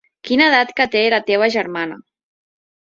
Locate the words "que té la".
0.79-1.21